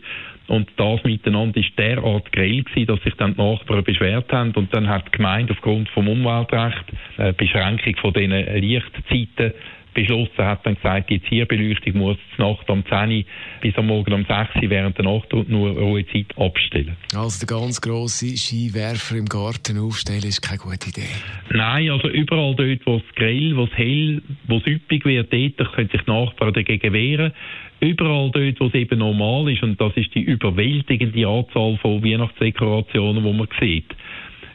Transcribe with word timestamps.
Und 0.50 0.68
das 0.78 1.04
miteinander 1.04 1.60
ist 1.60 1.78
derart 1.78 2.32
grell 2.32 2.64
gewesen, 2.64 2.86
dass 2.86 3.00
sich 3.04 3.14
dann 3.14 3.34
die 3.34 3.40
Nachbarn 3.40 3.84
beschwert 3.84 4.32
haben. 4.32 4.50
Und 4.56 4.74
dann 4.74 4.88
hat 4.88 5.06
die 5.06 5.16
Gemeinde 5.16 5.52
aufgrund 5.52 5.88
vom 5.90 6.08
Umweltrecht 6.08 6.86
eine 7.18 7.32
Beschränkung 7.34 7.94
von 7.96 8.12
diesen 8.12 8.32
Lichtzeiten 8.32 9.52
beschlossen, 9.94 10.44
hat 10.44 10.64
dann 10.64 10.74
gesagt, 10.74 11.10
die 11.10 11.22
Zierbeleuchtung 11.24 11.98
muss 11.98 12.16
die 12.36 12.42
Nacht 12.42 12.68
um 12.70 12.84
10 12.86 13.24
bis 13.60 13.76
am 13.76 13.86
Morgen 13.86 14.12
um 14.12 14.24
6 14.24 14.56
Uhr 14.56 14.70
während 14.70 14.98
der 14.98 15.04
Nacht 15.04 15.32
und 15.32 15.48
nur 15.48 15.70
Ruhezeit 15.70 16.26
abstellen. 16.36 16.96
Also 17.14 17.46
der 17.46 17.56
ganz 17.56 17.80
grosse 17.80 18.36
Skiwerfer 18.36 19.16
im 19.16 19.26
Garten 19.26 19.78
aufstellen 19.78 20.24
ist 20.24 20.42
keine 20.42 20.58
gute 20.58 20.88
Idee. 20.88 21.08
Nein, 21.50 21.90
also 21.90 22.08
überall 22.08 22.54
dort, 22.54 22.86
wo 22.86 22.96
es 22.96 23.14
grell, 23.14 23.56
wo 23.56 23.64
es 23.64 23.72
hell, 23.76 24.22
wo 24.46 24.56
es 24.56 24.66
üppig 24.66 25.04
wird, 25.04 25.32
dort 25.32 25.72
können 25.74 25.90
sich 25.90 26.02
die 26.02 26.10
Nachbarn 26.10 26.52
dagegen 26.52 26.92
wehren 26.92 27.32
überall 27.80 28.30
dort, 28.30 28.60
wo 28.60 28.66
es 28.66 28.74
eben 28.74 28.98
normal 28.98 29.50
ist, 29.50 29.62
und 29.62 29.80
das 29.80 29.92
ist 29.96 30.14
die 30.14 30.20
überwältigende 30.20 31.26
Anzahl 31.26 31.78
von 31.78 32.04
Weihnachtsdekorationen, 32.04 33.24
die 33.24 33.32
man 33.32 33.48
sieht, 33.58 33.96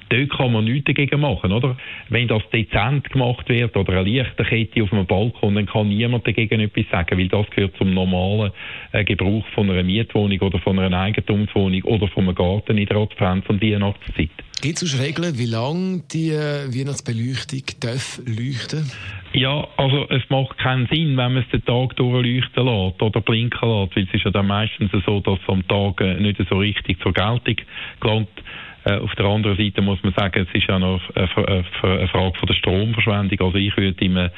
dort 0.10 0.30
kann 0.30 0.52
man 0.52 0.66
nichts 0.66 0.86
dagegen 0.86 1.20
machen, 1.20 1.52
oder? 1.52 1.78
Wenn 2.10 2.28
das 2.28 2.42
dezent 2.52 3.10
gemacht 3.10 3.48
wird 3.50 3.76
oder 3.76 3.94
eine 3.94 4.04
Lichterkette 4.04 4.84
auf 4.84 4.94
einem 4.94 5.06
Balkon, 5.06 5.56
dann 5.56 5.66
kann 5.66 5.90
niemand 5.90 6.28
dagegen 6.28 6.60
etwas 6.60 6.86
sagen, 6.92 7.18
weil 7.18 7.28
das 7.28 7.50
gehört 7.52 7.78
zum 7.78 7.94
normalen 7.94 8.52
äh, 8.92 9.04
Gebrauch 9.04 9.46
von 9.54 9.70
einer 9.70 9.84
Mietwohnung 9.84 10.40
oder 10.40 10.60
von 10.60 10.80
einer 10.80 10.98
Eigentumswohnung 10.98 11.84
oder 11.84 12.08
von 12.08 12.26
einem 12.26 12.36
Garten 12.36 12.78
in 12.78 12.86
der 12.86 12.98
Advents- 12.98 13.48
und 13.48 13.62
Weihnachtszeit. 13.62 14.30
Gibt 14.62 14.82
es 14.82 15.00
Regeln, 15.00 15.38
wie 15.38 15.46
lange 15.46 16.04
die 16.12 16.30
äh, 16.30 16.68
Weihnachtsbeleuchtung 16.74 17.64
darf 17.82 18.22
leuchten 18.26 18.90
ja, 19.36 19.68
also 19.76 20.08
es 20.10 20.22
macht 20.30 20.58
keinen 20.58 20.88
Sinn, 20.88 21.18
wenn 21.18 21.34
man 21.34 21.38
es 21.44 21.50
den 21.50 21.66
Tag 21.66 21.96
durchleuchten 21.98 22.66
lässt 22.66 23.02
oder 23.02 23.20
blinken 23.20 23.70
lässt, 23.70 23.96
weil 23.96 24.04
es 24.04 24.14
ist 24.14 24.24
ja 24.24 24.32
dann 24.32 24.48
meistens 24.48 24.92
so, 25.06 25.20
dass 25.20 25.40
es 25.40 25.50
am 25.50 25.68
Tag 25.68 26.00
äh, 26.00 26.20
nicht 26.22 26.42
so 26.50 26.58
richtig 26.58 27.02
zur 27.02 27.14
Geltung 27.14 27.58
gelangt. 28.00 28.30
Äh, 28.86 29.00
auf 29.00 29.14
der 29.16 29.26
anderen 29.26 29.58
Seite 29.58 29.82
muss 29.82 30.02
man 30.04 30.14
sagen, 30.14 30.48
es 30.48 30.56
ist 30.56 30.68
ja 30.68 30.78
noch 30.78 31.02
eine, 31.16 31.64
eine 31.84 32.08
Frage 32.08 32.38
von 32.38 32.48
der 32.48 32.54
Stromverschwendung. 32.54 33.48
Also 33.48 33.58
ich 33.58 33.76
würde 33.76 34.06
immer 34.06 34.30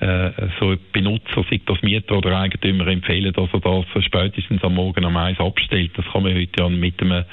äh, 0.00 0.30
so 0.60 0.76
Benutzer, 0.92 1.44
sei 1.50 1.60
das 1.66 1.82
Mieter 1.82 2.16
oder 2.16 2.38
Eigentümer, 2.38 2.86
empfehlen, 2.86 3.32
dass 3.32 3.48
er 3.52 3.60
das 3.60 4.04
spätestens 4.04 4.62
am 4.62 4.74
Morgen 4.74 5.04
am 5.04 5.16
Eis 5.16 5.38
abstellt. 5.40 5.90
Das 5.96 6.04
kann 6.12 6.22
man 6.22 6.34
heute 6.34 6.62
ja 6.62 6.68
mit 6.68 7.00
einem 7.02 7.24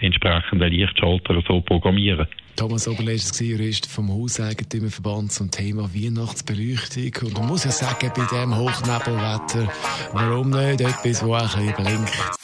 entsprechenden 0.00 0.72
Lichtschalter 0.72 1.42
so 1.46 1.60
programmieren. 1.60 2.26
Thomas 2.56 2.86
Oberlesch 2.86 3.24
war 3.24 3.46
Jurist 3.46 3.90
vom 3.90 4.10
Hauseigentümerverband 4.12 5.32
zum 5.32 5.50
Thema 5.50 5.92
Weihnachtsbeleuchtung. 5.92 7.28
Und 7.28 7.34
man 7.34 7.48
muss 7.48 7.64
ja 7.64 7.70
sagen, 7.70 8.12
bei 8.16 8.22
diesem 8.22 8.56
Hochnebelwetter, 8.56 9.72
warum 10.12 10.50
nicht 10.50 10.80
etwas, 10.80 11.24
wo 11.24 11.34
ein 11.34 11.42
bisschen 11.42 11.74
blinkt. 11.74 12.43